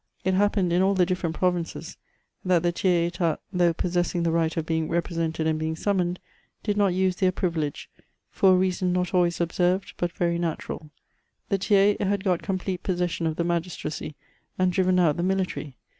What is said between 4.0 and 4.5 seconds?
the